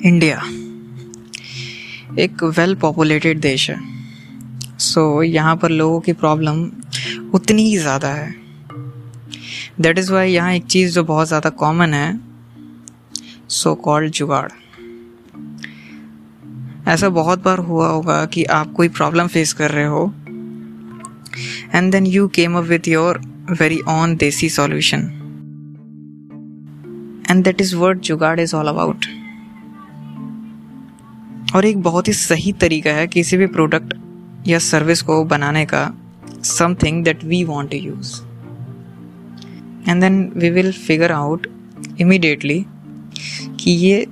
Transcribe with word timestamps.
India 0.00 0.36
एक 2.18 2.42
well 2.58 2.74
populated 2.74 3.40
देश 3.40 3.68
है। 3.70 3.76
सो 4.78 5.00
so, 5.16 5.24
यहाँ 5.24 5.56
पर 5.56 5.70
लोगों 5.70 5.98
की 6.00 6.12
प्रॉब्लम 6.12 6.62
उतनी 7.34 7.62
ही 7.62 7.76
ज़्यादा 7.78 8.08
है। 8.08 8.34
दैट 9.80 9.98
इज़ 9.98 10.12
वाई 10.12 10.32
यहाँ 10.32 10.52
एक 10.54 10.64
चीज़ 10.66 10.94
जो 10.94 11.04
बहुत 11.04 11.28
ज़्यादा 11.28 11.50
कॉमन 11.50 11.94
है 11.94 12.20
सो 13.50 13.74
कॉल्ड 13.84 14.12
जुगाड़। 14.12 14.48
ऐसा 16.88 17.08
बहुत 17.10 17.44
बार 17.44 17.58
हुआ 17.60 17.88
होगा 17.88 18.24
कि 18.26 18.44
आप 18.52 18.72
कोई 18.72 18.88
प्रॉब्लम 18.90 19.26
फेस 19.28 19.52
कर 19.52 19.70
रहे 19.70 19.86
हो 19.86 20.12
and 21.74 21.92
then 21.92 22.06
you 22.06 22.28
came 22.34 22.58
up 22.58 22.64
with 22.64 22.88
your 22.88 23.20
very 23.52 23.80
own 23.90 24.16
desi 24.16 24.48
solution 24.50 25.08
and 27.30 27.44
that 27.44 27.60
is 27.60 27.76
what 27.76 28.00
jugaad 28.02 28.38
is 28.40 28.56
all 28.56 28.68
about 28.68 29.06
और 31.54 31.64
एक 31.64 31.82
बहुत 31.82 32.08
ही 32.08 32.12
सही 32.12 32.52
तरीका 32.52 32.90
है 32.90 33.06
किसी 33.06 33.36
भी 33.36 33.46
प्रोडक्ट 33.46 33.94
या 34.48 34.58
सर्विस 34.58 35.02
को 35.02 35.24
बनाने 35.24 35.66
का 35.66 35.94
something 36.44 37.04
that 37.04 37.24
we 37.24 37.44
want 37.44 37.70
to 37.70 37.76
use 37.76 38.22
and 39.90 40.00
then 40.00 40.32
we 40.36 40.50
will 40.50 40.72
figure 40.72 41.12
out 41.12 41.46
immediately 42.00 42.64
कि 43.60 43.70
ये 43.70 44.06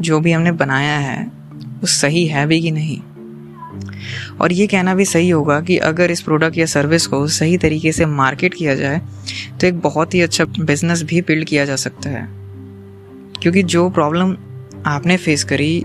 जो 0.00 0.20
भी 0.20 0.32
हमने 0.32 0.52
बनाया 0.52 0.98
है, 0.98 1.24
वो 1.80 1.86
सही 1.86 2.26
है 2.26 2.46
भी 2.46 2.60
कि 2.62 2.70
नहीं। 2.70 3.00
और 4.40 4.52
ये 4.52 4.66
कहना 4.66 4.94
भी 4.94 5.04
सही 5.04 5.30
होगा 5.30 5.60
कि 5.60 5.78
अगर 5.78 6.10
इस 6.10 6.20
प्रोडक्ट 6.20 6.58
या 6.58 6.66
सर्विस 6.66 7.06
को 7.06 7.26
सही 7.28 7.58
तरीके 7.58 7.92
से 7.92 8.06
मार्केट 8.06 8.54
किया 8.54 8.74
जाए 8.74 9.00
तो 9.60 9.66
एक 9.66 9.80
बहुत 9.80 10.14
ही 10.14 10.20
अच्छा 10.20 10.44
बिज़नेस 10.44 11.02
भी 11.02 11.20
बिल्ड 11.20 11.44
किया 11.44 11.64
जा 11.64 11.76
सकता 11.76 12.10
है। 12.10 12.28
क्योंकि 13.42 13.62
जो 13.62 13.90
प्रॉब्लम 13.90 14.36
आपने 14.86 15.16
फेस 15.16 15.44
करी 15.44 15.84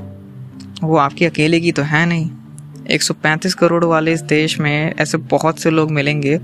वो 0.83 0.97
आपकी 0.97 1.25
अकेले 1.25 1.59
की 1.59 1.71
तो 1.71 1.81
है 1.81 2.05
नहीं। 2.05 2.29
135 2.89 3.53
करोड़ 3.53 3.83
वाले 3.85 4.13
इस 4.13 4.21
देश 4.21 4.59
में 4.59 4.93
ऐसे 4.99 5.17
बहुत 5.17 5.59
से 5.59 5.69
लोग 5.69 5.91
मिलेंगे, 5.91 6.39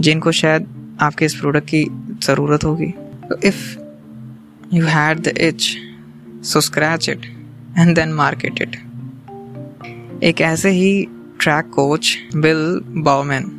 जिनको 0.00 0.32
शायद 0.32 0.66
आपके 1.00 1.24
इस 1.24 1.34
प्रोडक्ट 1.34 1.68
की 1.68 1.86
ज़रूरत 2.22 2.64
होगी। 2.64 2.92
If 3.44 3.78
you 4.74 4.84
had 4.86 5.20
the 5.20 5.28
itch 5.28 5.76
so 6.44 6.60
scratch 6.60 7.08
it 7.08 7.26
and 7.78 7.94
then 7.94 8.12
market 8.12 8.62
it 8.62 8.76
एक 10.22 10.40
ऐसे 10.40 10.70
ही 10.70 11.06
ट्रैक 11.40 11.70
कोच 11.70 12.16
बिल 12.36 12.80
बाउमैन 13.02 13.50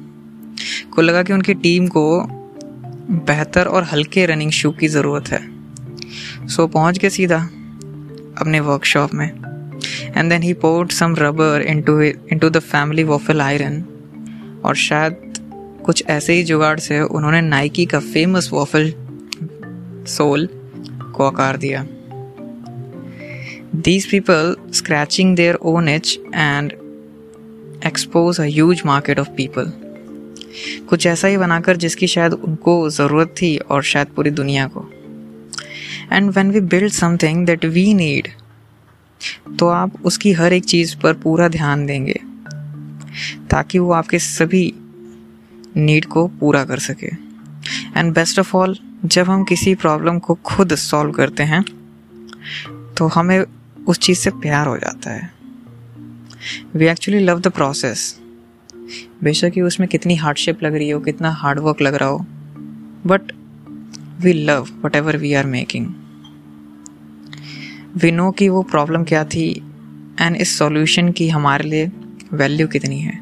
को 0.93 1.01
लगा 1.01 1.23
कि 1.23 1.33
उनकी 1.33 1.53
टीम 1.53 1.87
को 1.87 2.05
बेहतर 3.11 3.65
और 3.65 3.83
हल्के 3.83 4.25
रनिंग 4.25 4.51
शू 4.51 4.71
की 4.71 4.87
ज़रूरत 4.87 5.27
है। 5.27 6.47
सो 6.47 6.67
पहुँच 6.67 6.97
के 6.97 7.09
सीधा 7.09 7.39
अपने 8.37 8.59
वर्कशॉप 8.59 9.13
में। 9.13 9.44
And 10.17 10.29
then 10.29 10.41
he 10.41 10.53
poured 10.53 10.91
some 10.91 11.15
rubber 11.15 11.61
into 11.61 12.01
into 12.01 12.49
the 12.49 12.59
family 12.59 13.03
waffle 13.03 13.41
iron 13.41 13.83
और 14.65 14.75
शायद 14.75 15.33
कुछ 15.85 16.03
ऐसे 16.07 16.33
ही 16.33 16.43
जुगाड़ 16.43 16.79
से 16.79 17.01
उन्होंने 17.01 17.41
नाइकी 17.41 17.85
का 17.85 17.99
फ़ेमस 17.99 18.49
वॉफल 18.53 18.93
सोल 20.07 20.49
को 21.15 21.23
आकार 21.23 21.57
दिया। 21.57 21.87
These 23.75 24.05
people 24.07 24.55
scratching 24.79 25.35
their 25.35 25.55
own 25.65 25.87
itch 25.87 26.11
and 26.33 26.73
expose 27.91 28.39
a 28.39 28.47
huge 28.47 28.83
market 28.85 29.19
of 29.23 29.27
people. 29.39 29.71
कुछ 30.89 31.07
ऐसा 31.07 31.27
ही 31.27 31.37
बनाकर 31.37 31.77
जिसकी 31.77 32.07
शायद 32.07 32.33
उनको 32.33 32.89
ज़रूरत 32.89 33.35
थी 33.41 33.57
और 33.57 33.83
शायद 33.83 34.07
पूरी 34.07 34.29
दुनिया 34.29 34.67
को। 34.67 34.89
And 36.11 36.29
when 36.29 36.51
we 36.51 36.59
build 36.59 36.91
something 36.91 37.45
that 37.45 37.65
we 37.65 37.93
need 37.93 38.27
तो 39.59 39.67
आप 39.67 40.05
उसकी 40.05 40.31
हर 40.33 40.53
एक 40.53 40.65
चीज़ 40.65 40.95
पर 40.97 41.13
पूरा 41.13 41.47
ध्यान 41.47 41.85
देंगे, 41.85 42.19
ताकि 43.51 43.79
वो 43.79 43.91
आपके 43.91 44.19
सभी 44.19 44.73
नीड 45.77 46.05
को 46.05 46.27
पूरा 46.29 46.63
कर 46.65 46.79
सके। 46.79 47.07
एंड 47.95 48.13
बेस्ट 48.13 48.39
ऑफ़ 48.39 48.55
ऑल 48.57 48.77
जब 49.05 49.29
हम 49.29 49.43
किसी 49.43 49.75
प्रॉब्लम 49.75 50.19
को 50.19 50.33
खुद 50.45 50.75
सॉल्व 50.75 51.11
करते 51.11 51.43
हैं 51.43 51.63
तो 52.97 53.07
हमें 53.07 53.39
उस 53.87 53.99
चीज़ 53.99 54.19
से 54.19 54.29
प्यार 54.31 54.67
हो 54.67 54.77
जाता 54.77 55.11
है। 55.11 55.31
We 56.75 56.85
actually 56.85 57.23
love 57.23 57.39
the 57.39 57.47
process 57.47 58.19
बेशक 59.23 59.51
ही 59.55 59.61
उसमें 59.61 59.87
कितनी 59.89 60.15
हार्डशिप 60.15 60.63
लग 60.63 60.75
रही 60.75 60.89
हो, 60.89 60.99
कितना 60.99 61.29
हार्डवर्क 61.31 61.81
लग 61.81 61.95
रहा 61.95 62.09
हो 62.09 62.25
but 63.05 63.31
we 64.21 64.33
love 64.33 64.67
whatever 64.95 65.17
we 65.17 65.33
are 65.33 65.45
making 65.45 65.93
विनो 67.97 68.31
की 68.31 68.49
वो 68.49 68.61
प्रॉब्लम 68.61 69.03
क्या 69.03 69.23
थी 69.25 69.63
एंड 70.21 70.35
इस 70.35 70.57
सॉल्यूशन 70.57 71.11
की 71.11 71.29
हमारे 71.29 71.69
लिए 71.69 71.91
वैल्यू 72.33 72.67
कितनी 72.67 72.99
है? 72.99 73.19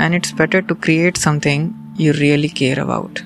And 0.00 0.14
it's 0.14 0.34
better 0.34 0.60
to 0.60 0.74
create 0.74 1.16
something 1.16 1.70
you 2.00 2.12
really 2.12 2.48
care 2.48 2.78
about 2.78 3.20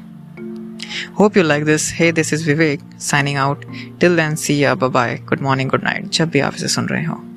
hope 1.21 1.37
you 1.37 1.43
like 1.43 1.65
this 1.65 1.95
hey 1.95 2.12
this 2.12 2.33
is 2.33 2.47
Vivek 2.47 2.81
signing 3.01 3.39
out 3.39 3.65
till 4.01 4.17
then 4.17 4.34
see 4.34 4.65
ya 4.65 4.75
bye 4.75 5.17
good 5.28 5.41
morning 5.41 5.71
good 5.71 5.84
night 5.84 6.11
जब 6.11 6.28
भी 6.28 6.41
आप 6.41 6.55
इसे 6.55 6.69
सुन 6.69 6.87
रहे 6.87 7.05
हो। 7.05 7.30